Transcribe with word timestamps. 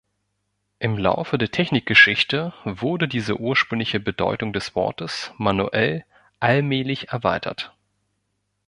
Im 0.79 0.97
Laufe 0.97 1.37
der 1.37 1.51
Technikgeschichte 1.51 2.55
wurde 2.65 3.07
diese 3.07 3.37
ursprüngliche 3.39 3.99
Bedeutung 3.99 4.51
des 4.51 4.73
Wortes 4.73 5.31
"manuell" 5.37 6.05
allmählich 6.39 7.09
erweitert. 7.09 7.71